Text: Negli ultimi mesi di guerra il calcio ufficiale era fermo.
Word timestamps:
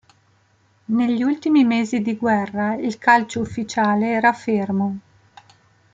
Negli 0.85 1.21
ultimi 1.21 1.63
mesi 1.63 2.01
di 2.01 2.15
guerra 2.17 2.73
il 2.73 2.97
calcio 2.97 3.39
ufficiale 3.39 4.07
era 4.07 4.33
fermo. 4.33 4.99